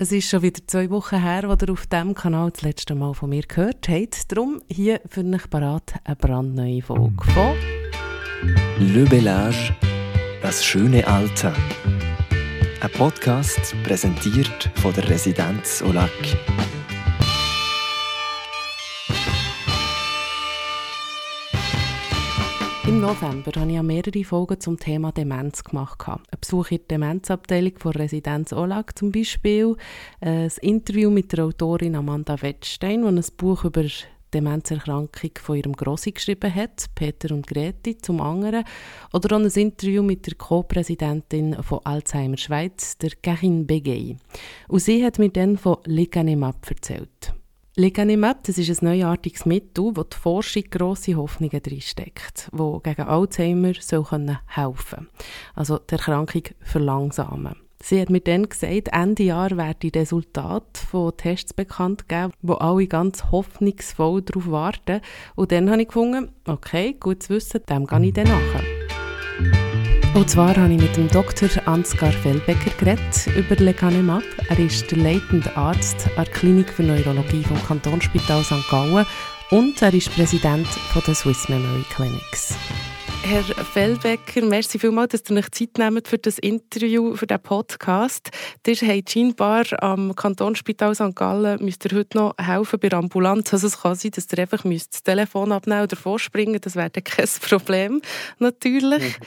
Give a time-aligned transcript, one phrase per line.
[0.00, 3.14] Es ist schon wieder zwei Wochen her, wo ihr auf diesem Kanal das letzte Mal
[3.14, 4.30] von mir gehört habt.
[4.30, 7.56] Darum hier für euch parat eine brandneue Folge von
[8.78, 9.74] Le Bellage,
[10.40, 11.52] das schöne Alter.
[12.80, 16.12] Ein Podcast präsentiert von der Residenz Olac.
[23.08, 26.06] November habe ich mehrere Folgen zum Thema Demenz gemacht.
[26.06, 29.76] Ein Besuch in der Demenzabteilung von Residenz Olag zum Beispiel,
[30.20, 33.84] äh, ein Interview mit der Autorin Amanda Wettstein, die ein Buch über
[34.34, 38.64] Demenzerkrankung von ihrem Grossi geschrieben hat, Peter und Greti zum anderen,
[39.14, 44.18] oder auch ein Interview mit der Co-Präsidentin von Alzheimer Schweiz, der Karin Begay.
[44.68, 47.37] Und sie hat mir dann von Lecanemab erzählt.
[47.78, 53.72] Lecanemab, das ist ein neuartiges Mittel, das die Forschung grosse Hoffnungen drinsteckt, das gegen Alzheimer
[53.78, 54.04] soll
[54.46, 55.08] helfen kann.
[55.54, 57.54] Also die Erkrankung verlangsamen.
[57.80, 62.54] Sie hat mir dann gesagt, Ende Jahr werden die Resultate von Tests bekannt geben, wo
[62.54, 65.00] alle ganz hoffnungsvoll darauf warten.
[65.36, 69.67] Und dann habe ich gefunden, okay, gut zu wissen, dem gehe ich dann nachher.
[70.14, 71.48] Und zwar habe ich mit dem Dr.
[71.66, 74.22] Ansgar Fellbecker geredet über Lecanemab.
[74.48, 78.68] Er ist der leitende Arzt an der Klinik für Neurologie vom Kantonsspital St.
[78.70, 79.06] Gallen
[79.50, 82.56] und er ist Präsident von der Swiss Memory Clinics.
[83.22, 88.30] Herr Fellbecker, merci vielmals, dass Sie sich Zeit nehmen für das Interview, für den Podcast.
[88.66, 91.14] Ihr habt scheinbar am Kantonsspital St.
[91.14, 93.52] Gallen müsst ihr heute noch helfen bei der Ambulanz.
[93.52, 97.28] Also es kann sein, dass ihr einfach das Telefon abnehmen oder vorspringen Das wäre kein
[97.42, 98.00] Problem,
[98.38, 99.18] natürlich.
[99.18, 99.24] Mhm.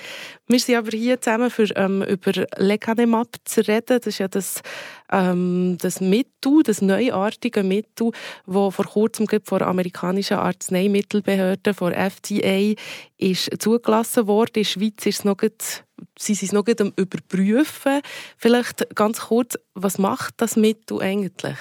[0.52, 3.99] Wir sind aber hier zusammen, für, ähm, über Lecanemab zu reden.
[3.99, 4.61] Das ist ja das,
[5.09, 8.11] ähm, das Mittel, das neuartige Mittel,
[8.45, 12.73] das vor kurzem von der amerikanischen Arzneimittelbehörde, von FDA,
[13.17, 14.52] ist zugelassen worden.
[14.55, 15.38] In der Schweiz ist es noch
[16.19, 18.02] sie sind es noch am Überprüfen.
[18.35, 21.57] Vielleicht ganz kurz, was macht das Mittel eigentlich?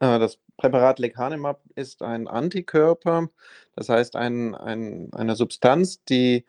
[0.00, 3.28] Äh, das Präparat Lecanemab ist ein Antikörper,
[3.76, 6.46] das heißt ein, ein, eine Substanz, die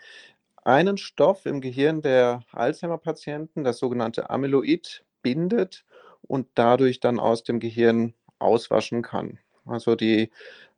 [0.66, 5.86] einen Stoff im Gehirn der Alzheimer-Patienten, das sogenannte Amyloid, bindet
[6.24, 9.40] und dadurch dann aus dem Gehirn auswaschen kann.
[9.66, 10.30] Also die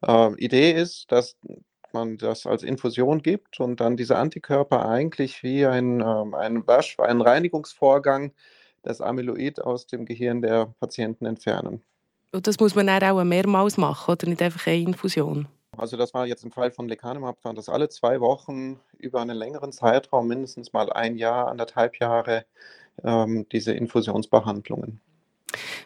[0.05, 1.37] äh, Idee ist, dass
[1.93, 6.97] man das als Infusion gibt und dann diese Antikörper eigentlich wie ein, äh, ein Wasch,
[6.99, 8.33] ein Reinigungsvorgang
[8.83, 11.81] das Amyloid aus dem Gehirn der Patienten entfernen.
[12.31, 15.47] Und das muss man dann auch mehrmals machen oder nicht einfach eine Infusion?
[15.77, 19.37] Also das war jetzt im Fall von Lecanemab, waren das alle zwei Wochen über einen
[19.37, 22.45] längeren Zeitraum, mindestens mal ein Jahr, anderthalb Jahre,
[23.03, 24.99] ähm, diese Infusionsbehandlungen.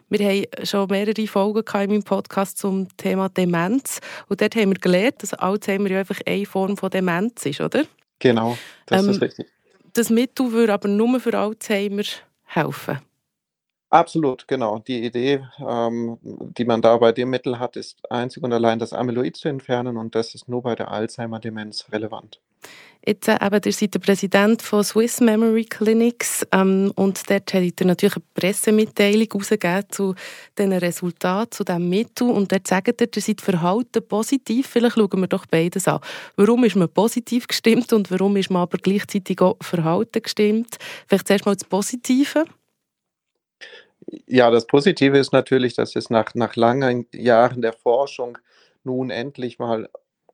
[0.08, 4.00] Wir haben schon mehrere Folgen in meinem Podcast zum Thema Demenz.
[4.28, 7.84] Und dort haben wir gelernt, dass Alzheimer ja einfach eine Form von Demenz ist, oder?
[8.18, 9.46] Genau, das ähm, ist richtig.
[9.94, 12.02] Das Mittel würde aber nur für Alzheimer
[12.44, 12.98] helfen.
[13.92, 14.78] Absolut, genau.
[14.78, 18.94] Die Idee, ähm, die man da bei dem Mittel hat, ist einzig und allein das
[18.94, 22.40] Amyloid zu entfernen und das ist nur bei der Alzheimer-Demenz relevant.
[23.04, 27.80] Jetzt äh, eben, ihr seid der Präsident von Swiss Memory Clinics ähm, und dort habt
[27.82, 30.14] ihr natürlich eine Pressemitteilung herausgegeben zu
[30.56, 34.68] diesen Resultaten, zu diesem Mittel und dort sagt ihr, ihr seid verhalten positiv.
[34.68, 36.00] Vielleicht schauen wir doch beides an.
[36.36, 40.78] Warum ist man positiv gestimmt und warum ist man aber gleichzeitig auch verhalten gestimmt?
[41.06, 42.46] Vielleicht zuerst mal das Positive.
[44.26, 48.36] Ja, das Positive ist natürlich, dass es nach, nach langen Jahren der Forschung
[48.84, 49.88] nun endlich mal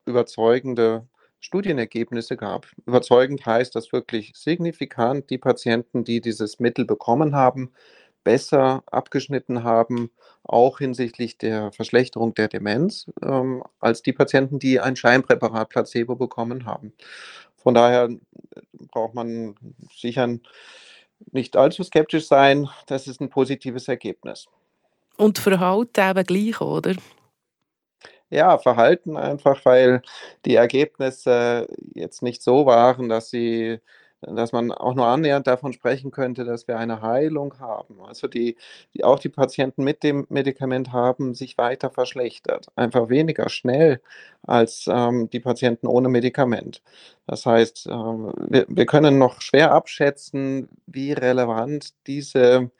[0.05, 1.07] überzeugende
[1.39, 2.67] Studienergebnisse gab.
[2.87, 7.71] Überzeugend heißt, dass wirklich signifikant die Patienten, die dieses Mittel bekommen haben,
[8.25, 10.11] besser abgeschnitten haben,
[10.43, 16.67] auch hinsichtlich der Verschlechterung der Demenz, ähm, als die Patienten, die ein Scheinpräparat Placebo bekommen
[16.67, 16.93] haben.
[17.57, 18.09] Von daher
[18.91, 19.55] braucht man
[19.97, 20.43] sicher ein
[21.33, 22.69] nicht allzu skeptisch sein.
[22.87, 24.47] Das ist ein positives Ergebnis.
[25.17, 26.95] Und Verhalten eben gleich, oder?
[28.31, 30.03] Ja, Verhalten einfach, weil
[30.45, 33.81] die Ergebnisse jetzt nicht so waren, dass sie
[34.21, 38.01] dass man auch nur annähernd davon sprechen könnte, dass wir eine Heilung haben.
[38.03, 38.57] Also die,
[38.95, 44.01] die auch die Patienten mit dem Medikament haben sich weiter verschlechtert, einfach weniger schnell
[44.43, 46.83] als ähm, die Patienten ohne Medikament.
[47.27, 52.71] Das heißt, ähm, wir, wir können noch schwer abschätzen, wie relevant diese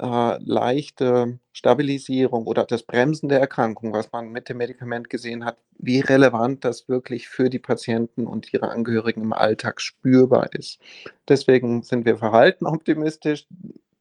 [0.00, 5.56] äh, leichte Stabilisierung oder das Bremsen der Erkrankung, was man mit dem Medikament gesehen hat,
[5.78, 10.80] wie relevant das wirklich für die Patienten und ihre Angehörigen im Alltag spürbar ist.
[11.28, 13.46] Deswegen sind wir verhalten optimistisch.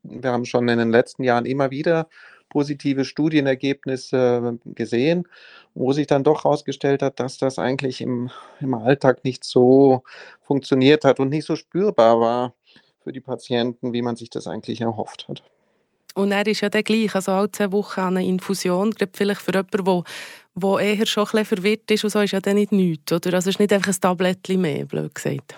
[0.04, 2.08] Wir haben schon in den letzten Jahren immer wieder
[2.50, 5.28] positive Studienergebnisse gesehen,
[5.74, 8.30] wo sich dann doch herausgestellt hat, dass das eigentlich im,
[8.60, 10.04] im Alltag nicht so
[10.42, 12.54] funktioniert hat und nicht so spürbar war
[13.04, 15.44] für die Patienten, wie man sich das eigentlich erhofft hat.
[16.16, 19.52] Und er ist ja dann gleich, also alle zehn Wochen eine Infusion, gerade vielleicht für
[19.52, 20.04] jemanden, der
[20.56, 23.34] wo eher schon ein bisschen verwirrt ist und so, ist ja dann nicht nichts, oder?
[23.34, 25.58] Also es ist nicht einfach ein Tablettchen mehr, blöd gesagt.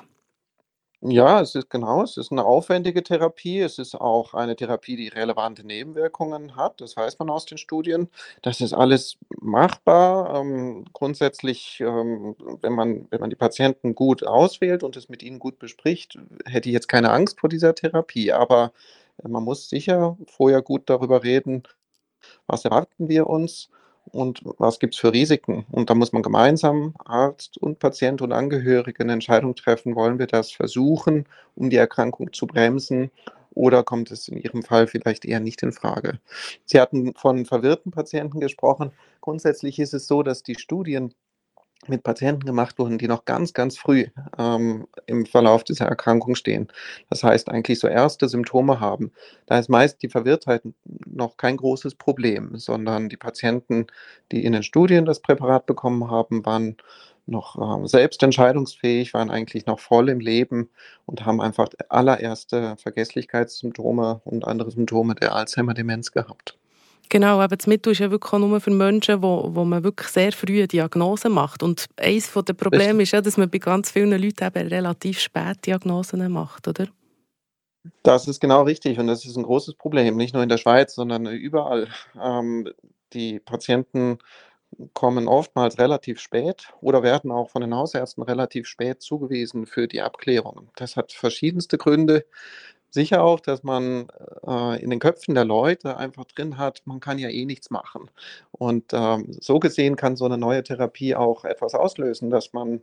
[1.07, 3.59] Ja, es ist genau, es ist eine aufwendige Therapie.
[3.59, 6.81] Es ist auch eine Therapie, die relevante Nebenwirkungen hat.
[6.81, 8.09] Das weiß man aus den Studien.
[8.41, 10.39] Das ist alles machbar.
[10.39, 15.37] Ähm, grundsätzlich, ähm, wenn man, wenn man die Patienten gut auswählt und es mit ihnen
[15.37, 18.31] gut bespricht, hätte ich jetzt keine Angst vor dieser Therapie.
[18.31, 18.71] Aber
[19.23, 21.63] man muss sicher vorher gut darüber reden,
[22.47, 23.69] was erwarten wir uns
[24.11, 25.65] und was gibt es für Risiken.
[25.71, 30.27] Und da muss man gemeinsam, Arzt und Patient und Angehörige, eine Entscheidung treffen, wollen wir
[30.27, 31.25] das versuchen,
[31.55, 33.11] um die Erkrankung zu bremsen
[33.55, 36.19] oder kommt es in Ihrem Fall vielleicht eher nicht in Frage?
[36.65, 38.91] Sie hatten von verwirrten Patienten gesprochen.
[39.21, 41.13] Grundsätzlich ist es so, dass die Studien
[41.87, 44.07] mit Patienten gemacht wurden, die noch ganz, ganz früh
[44.37, 46.67] ähm, im Verlauf dieser Erkrankung stehen.
[47.09, 49.11] Das heißt, eigentlich so erste Symptome haben.
[49.45, 50.63] Da ist meist die Verwirrtheit
[51.05, 53.87] noch kein großes Problem, sondern die Patienten,
[54.31, 56.77] die in den Studien das Präparat bekommen haben, waren
[57.27, 60.69] noch äh, selbst entscheidungsfähig, waren eigentlich noch voll im Leben
[61.05, 66.57] und haben einfach allererste Vergesslichkeitssymptome und andere Symptome der Alzheimer-Demenz gehabt.
[67.09, 70.07] Genau, aber das Mittel ist ja wirklich auch nur für Menschen, wo, wo man wirklich
[70.07, 71.63] sehr früh eine Diagnose macht.
[71.63, 75.65] Und eines der Probleme ist ja, dass man bei ganz vielen Leuten eben relativ spät
[75.65, 76.87] Diagnosen macht, oder?
[78.03, 80.95] Das ist genau richtig und das ist ein großes Problem, nicht nur in der Schweiz,
[80.95, 81.87] sondern überall.
[82.19, 82.67] Ähm,
[83.13, 84.17] die Patienten
[84.93, 90.01] kommen oftmals relativ spät oder werden auch von den Hausärzten relativ spät zugewiesen für die
[90.01, 90.69] Abklärung.
[90.75, 92.25] Das hat verschiedenste Gründe
[92.89, 94.07] sicher auch, dass man
[94.47, 98.09] äh, in den Köpfen der Leute einfach drin hat, man kann ja eh nichts machen.
[98.51, 102.81] Und ähm, so gesehen kann so eine neue Therapie auch etwas auslösen, dass man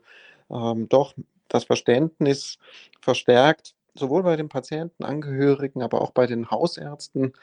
[0.50, 1.14] ähm, doch
[1.49, 2.58] das Verständnis
[3.00, 7.34] verstärkt, sowohl bei den Patienten, Angehörigen, aber auch bei den Hausärzten,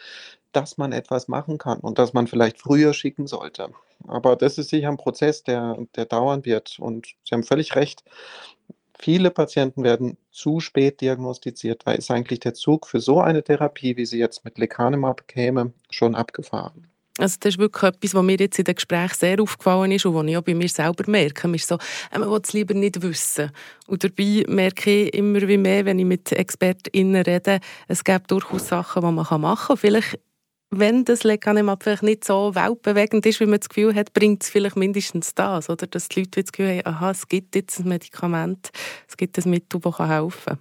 [0.52, 3.70] dass man etwas machen kann und dass man vielleicht früher schicken sollte.
[4.08, 6.80] Aber das ist sicher ein Prozess, der, der dauern wird.
[6.80, 8.04] Und Sie haben völlig recht.
[9.02, 11.84] Viele Patienten werden zu spät diagnostiziert.
[11.86, 15.72] Da ist eigentlich der Zug für so eine Therapie, wie sie jetzt mit Lecanemab käme,
[15.90, 16.88] schon abgefahren.
[17.18, 20.16] Also das ist wirklich etwas, was mir jetzt in den Gesprächen sehr aufgefallen ist und
[20.16, 21.48] was ich auch bei mir selber merke.
[21.48, 21.76] Man, ist so,
[22.12, 23.52] äh, man will es lieber nicht wissen.
[23.88, 28.68] Und dabei merke ich immer wie mehr, wenn ich mit ExpertInnen rede, es gibt durchaus
[28.68, 29.78] Sachen, die man machen kann.
[29.78, 30.20] Vielleicht
[30.72, 34.50] wenn das Lecanemab vielleicht nicht so weltbewegend ist, wie man das Gefühl hat, bringt es
[34.50, 35.88] vielleicht mindestens das, oder?
[35.88, 38.70] Dass die Leute das Gefühl haben, aha, es gibt jetzt ein Medikament,
[39.08, 40.60] es gibt ein Mittel, das helfen kann.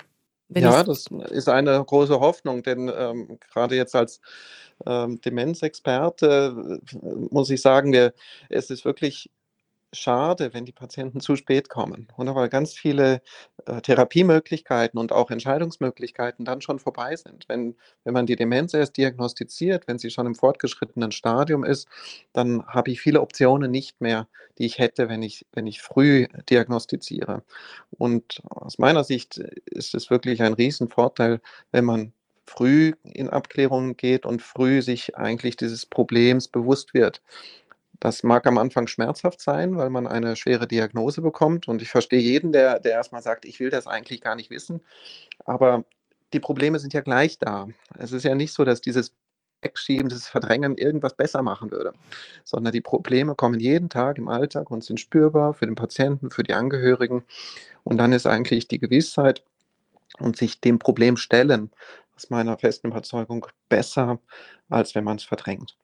[0.51, 4.21] Wenn ja, das ist eine große Hoffnung, denn ähm, gerade jetzt als
[4.87, 6.97] ähm, Demenzexperte äh,
[7.31, 8.15] muss ich sagen, wir,
[8.49, 9.31] es ist wirklich
[9.93, 13.21] schade, wenn die Patienten zu spät kommen oder weil ganz viele
[13.69, 17.45] äh, Therapiemöglichkeiten und auch Entscheidungsmöglichkeiten dann schon vorbei sind.
[17.49, 21.87] Wenn, wenn man die Demenz erst diagnostiziert, wenn sie schon im fortgeschrittenen Stadium ist,
[22.33, 24.27] dann habe ich viele Optionen nicht mehr,
[24.57, 27.43] die ich hätte, wenn ich, wenn ich früh diagnostiziere.
[27.91, 32.13] Und aus meiner Sicht ist es wirklich ein Riesenvorteil, wenn man
[32.47, 37.21] früh in Abklärungen geht und früh sich eigentlich dieses Problems bewusst wird.
[38.01, 41.67] Das mag am Anfang schmerzhaft sein, weil man eine schwere Diagnose bekommt.
[41.69, 44.81] Und ich verstehe jeden, der, der erstmal sagt, ich will das eigentlich gar nicht wissen.
[45.45, 45.85] Aber
[46.33, 47.69] die Probleme sind ja gleich da.
[47.99, 49.15] Es ist ja nicht so, dass dieses
[49.63, 51.93] Wegschieben, dieses Verdrängen irgendwas besser machen würde,
[52.45, 56.45] sondern die Probleme kommen jeden Tag im Alltag und sind spürbar für den Patienten, für
[56.45, 57.25] die Angehörigen.
[57.83, 59.43] Und dann ist eigentlich die Gewissheit
[60.21, 61.71] und sich dem Problem stellen,
[62.15, 64.19] aus meiner festen Überzeugung, besser,
[64.69, 65.77] als wenn man es verdrängt.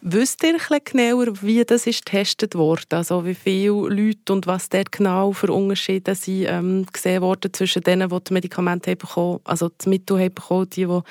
[0.00, 2.82] Wisst ihr ein genauer, wie das ist getestet wurde?
[2.90, 7.82] Also wie viele Leute und was dort genau für Unterschiede sind, ähm, gesehen worden zwischen
[7.82, 11.02] denen, die das Medikament haben bekommen, also das Mittel haben bekommen, die, die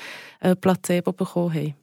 [0.41, 1.75] äh, Placebo bekommen haben?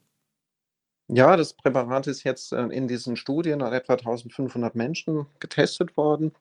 [1.08, 6.32] Ja, das Präparat ist jetzt äh, in diesen Studien an etwa 1500 Menschen getestet worden.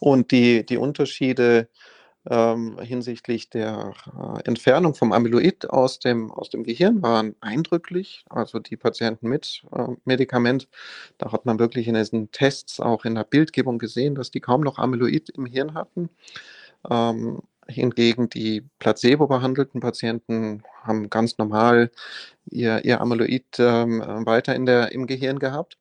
[0.00, 1.68] Und die, die Unterschiede
[2.30, 8.24] ähm, hinsichtlich der äh, Entfernung vom Amyloid aus dem, aus dem Gehirn waren eindrücklich.
[8.30, 10.68] Also die Patienten mit äh, Medikament,
[11.18, 14.62] da hat man wirklich in diesen Tests auch in der Bildgebung gesehen, dass die kaum
[14.62, 16.08] noch Amyloid im Hirn hatten.
[16.90, 21.90] Ähm, hingegen die placebo-behandelten Patienten haben ganz normal
[22.46, 25.78] ihr, ihr Amyloid ähm, weiter in der, im Gehirn gehabt.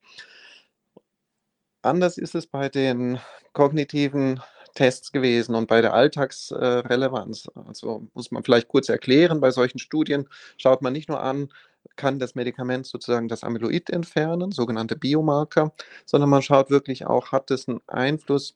[1.81, 3.19] Anders ist es bei den
[3.51, 4.41] kognitiven
[4.73, 7.47] Tests gewesen und bei der Alltagsrelevanz.
[7.67, 10.27] Also muss man vielleicht kurz erklären, bei solchen Studien
[10.57, 11.49] schaut man nicht nur an,
[11.95, 15.73] kann das Medikament sozusagen das Amyloid entfernen, sogenannte Biomarker,
[16.05, 18.55] sondern man schaut wirklich auch, hat es einen Einfluss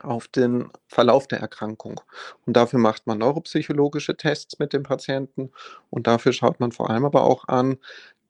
[0.00, 2.00] auf den Verlauf der Erkrankung.
[2.46, 5.50] Und dafür macht man neuropsychologische Tests mit dem Patienten
[5.90, 7.78] und dafür schaut man vor allem aber auch an,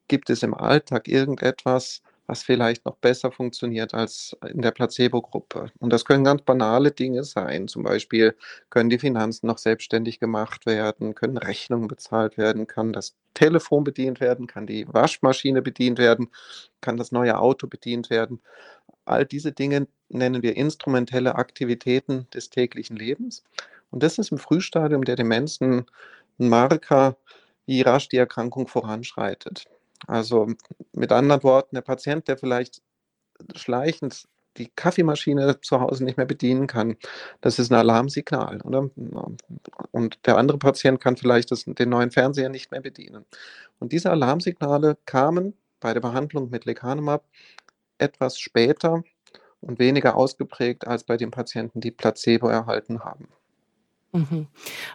[0.08, 5.72] gibt es im Alltag irgendetwas, was vielleicht noch besser funktioniert als in der Placebo-Gruppe.
[5.80, 7.66] Und das können ganz banale Dinge sein.
[7.66, 8.36] Zum Beispiel
[8.70, 14.20] können die Finanzen noch selbstständig gemacht werden, können Rechnungen bezahlt werden, kann das Telefon bedient
[14.20, 16.28] werden, kann die Waschmaschine bedient werden,
[16.80, 18.40] kann das neue Auto bedient werden.
[19.04, 23.42] All diese Dinge nennen wir instrumentelle Aktivitäten des täglichen Lebens.
[23.90, 25.84] Und das ist im Frühstadium der Demenz ein
[26.38, 27.16] Marker,
[27.66, 29.66] wie rasch die Erkrankung voranschreitet.
[30.06, 30.48] Also
[30.92, 32.82] mit anderen Worten, der Patient, der vielleicht
[33.54, 34.26] schleichend
[34.56, 36.96] die Kaffeemaschine zu Hause nicht mehr bedienen kann,
[37.40, 38.60] das ist ein Alarmsignal.
[38.62, 38.90] Oder?
[39.92, 43.24] Und der andere Patient kann vielleicht das, den neuen Fernseher nicht mehr bedienen.
[43.78, 47.24] Und diese Alarmsignale kamen bei der Behandlung mit Lecanemab
[47.98, 49.02] etwas später
[49.60, 53.28] und weniger ausgeprägt als bei den Patienten, die Placebo erhalten haben.
[54.12, 54.48] Mhm.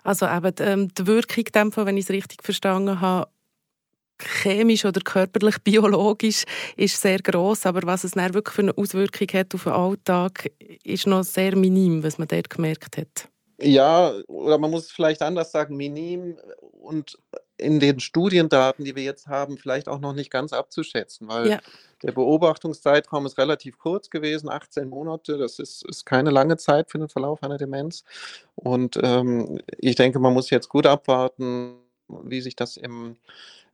[0.03, 3.29] Also eben ähm, die Wirkung, Fall, wenn ich es richtig verstanden habe,
[4.19, 6.43] chemisch oder körperlich, biologisch
[6.75, 10.51] ist sehr groß, aber was es dann wirklich für eine Auswirkung hat auf den Alltag,
[10.83, 13.29] ist noch sehr minim, was man dort gemerkt hat.
[13.61, 16.37] Ja, oder man muss es vielleicht anders sagen, minim
[16.81, 17.17] und
[17.57, 21.59] in den Studiendaten, die wir jetzt haben, vielleicht auch noch nicht ganz abzuschätzen, weil ja.
[22.03, 25.37] der Beobachtungszeitraum ist relativ kurz gewesen, 18 Monate.
[25.37, 28.03] Das ist, ist keine lange Zeit für den Verlauf einer Demenz.
[28.55, 33.15] Und ähm, ich denke, man muss jetzt gut abwarten, wie sich das im,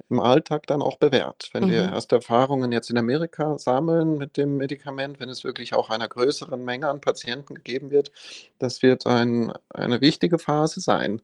[0.09, 1.49] im Alltag dann auch bewährt.
[1.53, 1.71] Wenn mhm.
[1.71, 6.07] wir erste Erfahrungen jetzt in Amerika sammeln mit dem Medikament, wenn es wirklich auch einer
[6.07, 8.11] größeren Menge an Patienten gegeben wird,
[8.59, 11.21] das wird ein, eine wichtige Phase sein.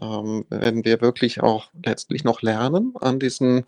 [0.00, 3.66] Ähm, wenn wir wirklich auch letztlich noch lernen an diesen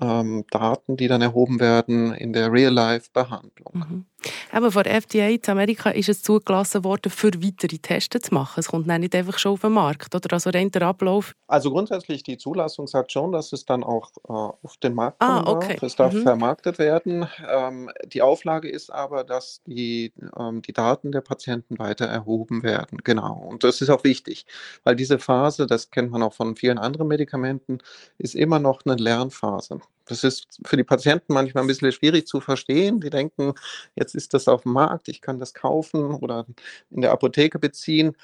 [0.00, 3.72] ähm, Daten, die dann erhoben werden in der Real-Life-Behandlung.
[3.74, 4.04] Mhm.
[4.52, 8.60] Aber von der FDA in Amerika ist es zugelassen worden, für weitere Tests zu machen.
[8.60, 10.32] Es kommt nicht einfach schon auf den Markt, oder?
[10.32, 11.34] Also rein der Ablauf?
[11.48, 15.42] Also grundsätzlich, die Zulassung sagt schon, dass es dann auch äh, auf den Markt ah,
[15.42, 15.74] kommen okay.
[15.74, 15.82] darf.
[15.82, 16.22] Es darf mhm.
[16.22, 17.26] vermarktet werden.
[17.50, 22.98] Ähm, die Auflage ist aber, dass die, ähm, die Daten der Patienten weiter erhoben werden.
[23.04, 23.34] Genau.
[23.50, 24.46] Und das ist auch wichtig,
[24.84, 27.78] weil diese Phase, das kennt man auch von vielen anderen Medikamenten,
[28.18, 29.80] ist immer noch eine Lernphase.
[30.06, 33.00] Das ist für die Patienten manchmal ein bisschen schwierig zu verstehen.
[33.00, 33.54] Die denken,
[33.94, 36.46] jetzt ist das auf dem Markt, ich kann das kaufen oder
[36.90, 38.16] in der Apotheke beziehen.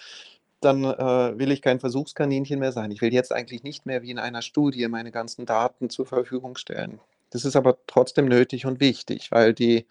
[0.60, 2.90] Dann äh, will ich kein Versuchskaninchen mehr sein.
[2.90, 6.56] Ich will jetzt eigentlich nicht mehr wie in einer Studie meine ganzen Daten zur Verfügung
[6.56, 7.00] stellen.
[7.30, 9.86] Das ist aber trotzdem nötig und wichtig, weil die,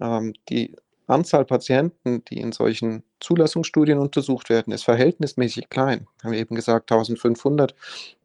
[0.00, 6.06] ähm, die Anzahl Patienten, die in solchen Zulassungsstudien untersucht werden, ist verhältnismäßig klein.
[6.20, 7.74] Wir haben eben gesagt 1500.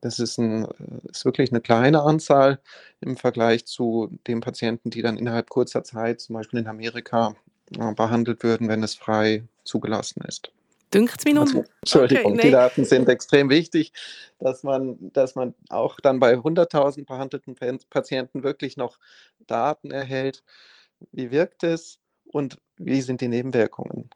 [0.02, 0.68] Das ist, ein,
[1.10, 2.60] ist wirklich eine kleine Anzahl
[3.02, 7.36] im Vergleich zu den Patienten, die dann innerhalb kurzer Zeit, zum Beispiel in Amerika,
[7.78, 10.52] äh, behandelt würden, wenn es frei zugelassen ist.
[10.94, 13.94] Dünkt mir also, Entschuldigung, okay, die Daten sind extrem wichtig,
[14.40, 17.56] dass man, dass man auch dann bei 100.000 behandelten
[17.92, 18.98] Patienten wirklich noch
[19.46, 20.44] Daten erhält.
[21.12, 22.00] Wie wirkt es?
[22.26, 24.10] Und wie sind die Nebenwirkungen?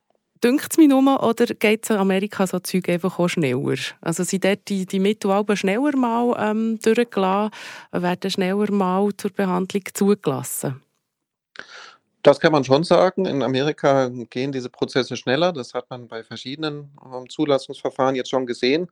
[0.44, 3.78] Dünkt es mich nur, oder geht es in Amerika so Zeug einfach auch schneller?
[4.02, 7.52] Also sind dort die, die Mittel schneller mal ähm, durchgelassen,
[7.92, 10.82] werden schneller mal zur Behandlung zugelassen?
[12.24, 13.26] Das kann man schon sagen.
[13.26, 15.52] In Amerika gehen diese Prozesse schneller.
[15.52, 18.90] Das hat man bei verschiedenen ähm, Zulassungsverfahren jetzt schon gesehen.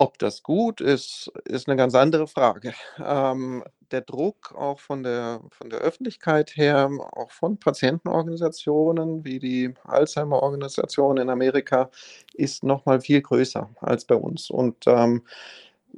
[0.00, 2.72] Ob das gut ist, ist eine ganz andere Frage.
[3.04, 9.74] Ähm, der Druck auch von der, von der Öffentlichkeit her, auch von Patientenorganisationen wie die
[9.82, 11.90] Alzheimer-Organisation in Amerika,
[12.34, 14.50] ist nochmal viel größer als bei uns.
[14.50, 15.22] Und ähm,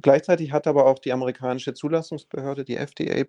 [0.03, 3.25] Gleichzeitig hat aber auch die amerikanische Zulassungsbehörde, die FDA,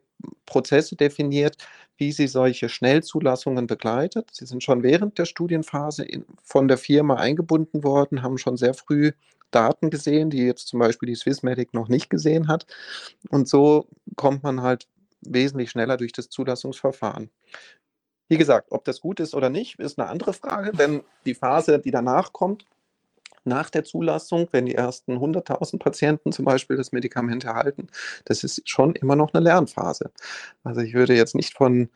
[0.46, 1.58] Prozesse definiert,
[1.98, 4.30] wie sie solche Schnellzulassungen begleitet.
[4.32, 8.74] Sie sind schon während der Studienphase in, von der Firma eingebunden worden, haben schon sehr
[8.76, 9.12] früh
[9.52, 12.66] Daten gesehen, die jetzt zum Beispiel die Swissmedic noch nicht gesehen hat.
[13.30, 14.88] Und so kommt man halt
[15.22, 17.30] wesentlich schneller durch das Zulassungsverfahren.
[18.28, 21.80] Wie gesagt, ob das gut ist oder nicht, ist eine andere Frage, denn die Phase,
[21.80, 22.66] die danach kommt,
[23.44, 27.88] nach der Zulassung, wenn die ersten 100.000 Patienten zum Beispiel das Medikament erhalten,
[28.26, 30.12] das ist schon immer noch eine Lernphase.
[30.64, 31.90] Also ich würde jetzt nicht von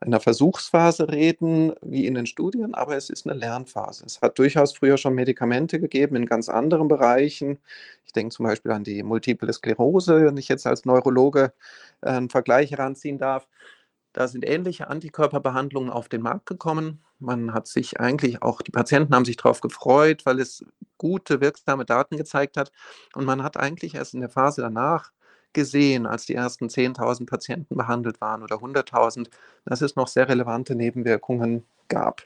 [0.00, 4.04] einer Versuchsphase reden, wie in den Studien, aber es ist eine Lernphase.
[4.06, 7.58] Es hat durchaus früher schon Medikamente gegeben in ganz anderen Bereichen.
[8.06, 11.52] Ich denke zum Beispiel an die Multiple Sklerose, wenn ich jetzt als Neurologe
[12.02, 13.46] äh, einen Vergleich heranziehen darf.
[14.12, 17.04] Da sind ähnliche Antikörperbehandlungen auf den Markt gekommen.
[17.18, 20.64] Man hat sich eigentlich auch, die Patienten haben sich darauf gefreut, weil es
[20.98, 22.72] gute, wirksame Daten gezeigt hat.
[23.14, 25.12] Und man hat eigentlich erst in der Phase danach
[25.52, 29.28] gesehen, als die ersten 10.000 Patienten behandelt waren oder 100.000,
[29.64, 32.22] dass es noch sehr relevante Nebenwirkungen gab.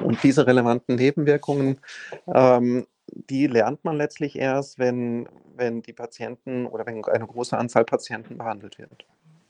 [0.00, 1.80] Und diese relevanten Nebenwirkungen,
[2.26, 7.84] ähm, die lernt man letztlich erst, wenn, wenn die Patienten oder wenn eine große Anzahl
[7.84, 9.06] Patienten behandelt wird.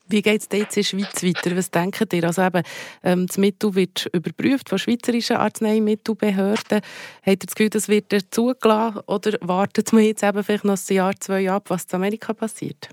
[0.09, 1.57] Wie geht es jetzt in der Schweiz weiter?
[1.57, 2.25] Was denkt ihr?
[2.25, 2.63] Also eben,
[3.03, 6.81] ähm, das Mittel wird überprüft von schweizerischen Arzneimittelbehörden.
[6.81, 10.95] Habt ihr das Gefühl, das wird zugelassen oder wartet man jetzt eben vielleicht noch ein
[10.95, 12.89] Jahr, zwei ab, was in Amerika passiert?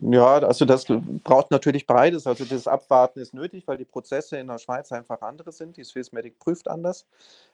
[0.00, 0.86] Ja, also das
[1.22, 2.26] braucht natürlich beides.
[2.26, 5.76] Also das Abwarten ist nötig, weil die Prozesse in der Schweiz einfach andere sind.
[5.76, 7.06] Die Swissmedic prüft anders.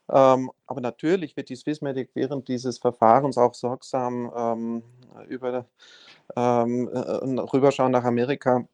[0.09, 4.83] Ähm, aber natürlich wird die Swissmedic während dieses Verfahrens auch sorgsam ähm,
[5.29, 5.67] über,
[6.37, 8.65] ähm, äh, rüberschauen nach Amerika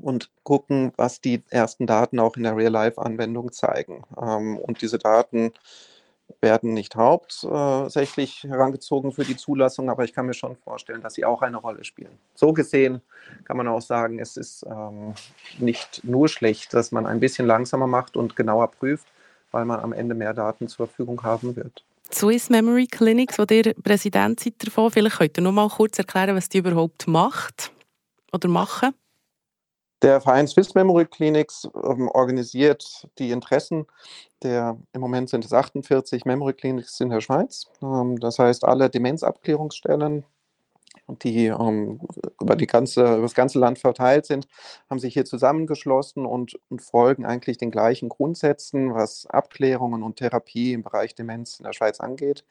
[0.00, 4.04] und gucken, was die ersten Daten auch in der Real-Life-Anwendung zeigen.
[4.20, 5.52] Ähm, und diese Daten
[6.40, 11.24] werden nicht hauptsächlich herangezogen für die Zulassung, aber ich kann mir schon vorstellen, dass sie
[11.24, 12.18] auch eine Rolle spielen.
[12.34, 13.02] So gesehen
[13.44, 15.14] kann man auch sagen, es ist ähm,
[15.58, 19.06] nicht nur schlecht, dass man ein bisschen langsamer macht und genauer prüft,
[19.50, 21.84] weil man am Ende mehr Daten zur Verfügung haben wird.
[22.12, 26.36] Swiss Memory Clinics, wo ihr Präsident seid davon, vielleicht könnt ihr noch mal kurz erklären,
[26.36, 27.72] was die überhaupt macht
[28.32, 28.94] oder machen?
[30.04, 33.86] Der Verein Swiss Memory Clinics ähm, organisiert die Interessen
[34.42, 37.70] der, im Moment sind es 48 Memory Clinics in der Schweiz.
[37.82, 40.26] Ähm, das heißt, alle Demenzabklärungsstellen,
[41.22, 42.00] die ähm,
[42.38, 44.46] über, die ganze, über das ganze Land verteilt sind,
[44.90, 50.74] haben sich hier zusammengeschlossen und, und folgen eigentlich den gleichen Grundsätzen, was Abklärungen und Therapie
[50.74, 52.44] im Bereich Demenz in der Schweiz angeht.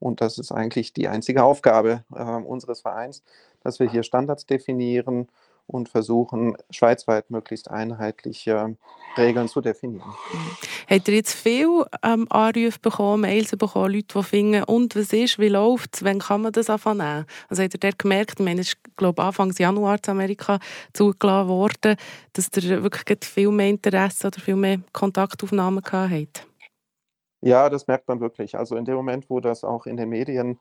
[0.00, 3.22] Und das ist eigentlich die einzige Aufgabe äh, unseres Vereins,
[3.62, 5.28] dass wir hier Standards definieren
[5.70, 8.76] und versuchen, schweizweit möglichst einheitliche
[9.16, 10.14] Regeln zu definieren.
[10.88, 15.38] Habt ihr jetzt viel ähm, Anrufe bekommen, Mails bekommen, Leute, die finden, und was ist,
[15.38, 17.24] wie läuft es, wann kann man das anfangen?
[17.48, 20.58] Also habt ihr dort gemerkt, ich meine, es ist, glaube Anfang Januar zu Amerika
[20.92, 21.96] zugelassen worden,
[22.32, 26.46] dass ihr wirklich viel mehr Interesse oder viel mehr Kontaktaufnahmen gehabt habt?
[27.42, 28.58] Ja, das merkt man wirklich.
[28.58, 30.58] Also in dem Moment, wo das auch in den Medien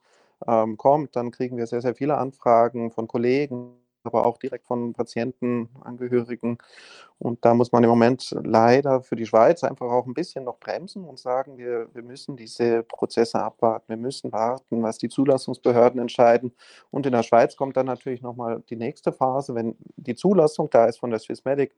[0.48, 3.74] ähm, kommt, dann kriegen wir sehr, sehr viele Anfragen von Kollegen,
[4.10, 6.58] aber auch direkt von Patientenangehörigen.
[7.20, 10.58] Und da muss man im Moment leider für die Schweiz einfach auch ein bisschen noch
[10.58, 13.90] bremsen und sagen, wir, wir müssen diese Prozesse abwarten.
[13.90, 16.54] Wir müssen warten, was die Zulassungsbehörden entscheiden.
[16.92, 19.54] Und in der Schweiz kommt dann natürlich nochmal die nächste Phase.
[19.54, 21.76] Wenn die Zulassung da ist von der Swissmedic,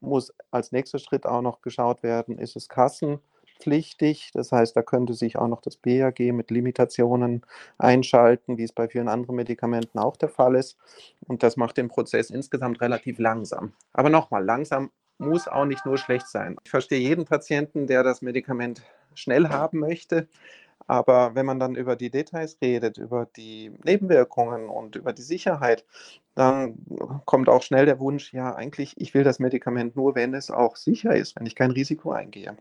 [0.00, 3.20] muss als nächster Schritt auch noch geschaut werden, ist es Kassen
[3.60, 4.30] pflichtig.
[4.34, 7.42] Das heißt, da könnte sich auch noch das BAG mit Limitationen
[7.78, 10.76] einschalten, wie es bei vielen anderen Medikamenten auch der Fall ist.
[11.26, 13.72] Und das macht den Prozess insgesamt relativ langsam.
[13.92, 16.56] Aber nochmal, langsam muss auch nicht nur schlecht sein.
[16.64, 18.82] Ich verstehe jeden Patienten, der das Medikament
[19.14, 20.28] schnell haben möchte.
[20.86, 25.84] Aber wenn man dann über die Details redet, über die Nebenwirkungen und über die Sicherheit,
[26.34, 26.76] dann
[27.24, 30.76] kommt auch schnell der Wunsch, ja, eigentlich, ich will das Medikament nur, wenn es auch
[30.76, 32.56] sicher ist, wenn ich kein Risiko eingehe.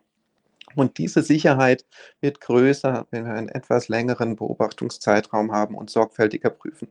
[0.75, 1.85] Und diese Sicherheit
[2.21, 6.89] wird größer, wenn wir einen etwas längeren Beobachtungszeitraum haben und sorgfältiger prüfen.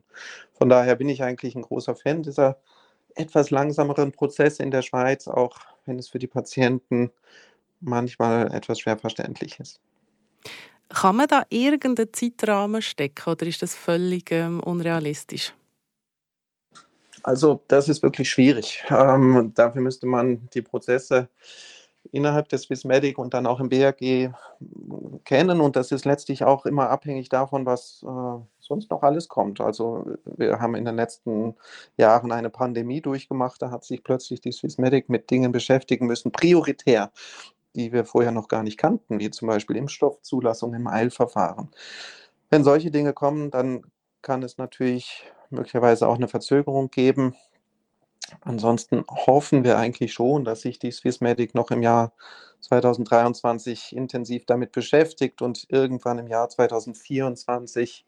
[0.53, 2.57] Von daher bin ich eigentlich ein großer Fan dieser
[3.15, 7.11] etwas langsameren Prozesse in der Schweiz, auch wenn es für die Patienten
[7.79, 9.79] manchmal etwas schwer verständlich ist.
[10.89, 15.53] Kann man da irgendeinen Zeitrahmen stecken oder ist das völlig ähm, unrealistisch?
[17.23, 18.83] Also das ist wirklich schwierig.
[18.89, 21.29] Ähm, dafür müsste man die Prozesse
[22.11, 24.29] innerhalb des Swissmedic und dann auch im BRG
[25.23, 25.61] kennen.
[25.61, 29.61] Und das ist letztlich auch immer abhängig davon, was äh, sonst noch alles kommt.
[29.61, 31.55] Also wir haben in den letzten
[31.97, 33.61] Jahren eine Pandemie durchgemacht.
[33.61, 37.11] Da hat sich plötzlich die Swissmedic mit Dingen beschäftigen müssen, prioritär,
[37.75, 41.69] die wir vorher noch gar nicht kannten, wie zum Beispiel Impfstoffzulassung im Eilverfahren.
[42.49, 43.83] Wenn solche Dinge kommen, dann
[44.21, 47.35] kann es natürlich möglicherweise auch eine Verzögerung geben.
[48.41, 52.13] Ansonsten hoffen wir eigentlich schon, dass sich die Swissmedic noch im Jahr
[52.61, 58.05] 2023 intensiv damit beschäftigt und irgendwann im Jahr 2024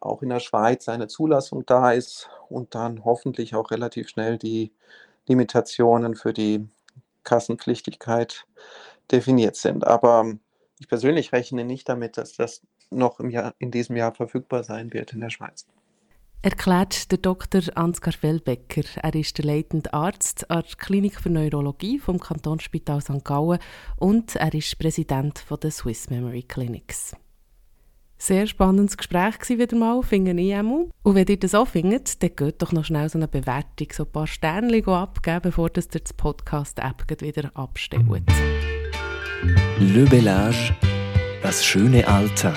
[0.00, 4.72] auch in der Schweiz eine Zulassung da ist und dann hoffentlich auch relativ schnell die
[5.26, 6.68] Limitationen für die
[7.24, 8.46] Kassenpflichtigkeit
[9.10, 9.86] definiert sind.
[9.86, 10.32] Aber
[10.78, 14.92] ich persönlich rechne nicht damit, dass das noch im Jahr, in diesem Jahr verfügbar sein
[14.92, 15.66] wird in der Schweiz
[16.42, 17.62] erklärt der Dr.
[17.74, 18.82] Ansgar Fellbecker.
[19.02, 23.24] Er ist der leitende Arzt an der Klinik für Neurologie vom Kantonsspital St.
[23.24, 23.58] Gallen
[23.96, 27.14] und er ist Präsident der Swiss Memory Clinics.
[28.22, 30.88] Sehr spannendes Gespräch war wieder mal, finde ich auch.
[31.02, 34.04] Und wenn ihr das auch findet, dann geht doch noch schnell so eine Bewertung, so
[34.04, 38.04] ein paar Sternchen abgeben, bevor ihr das Podcast-App wieder abstellt.
[39.78, 40.74] Le Bellage,
[41.42, 42.54] das schöne Alter.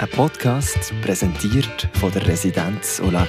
[0.00, 3.28] Ein Podcast präsentiert von der Residenz Olac.